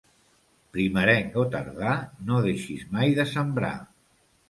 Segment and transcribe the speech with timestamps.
[0.77, 1.93] Primerenc o tardà,
[2.31, 3.75] no deixis mai de sembrar.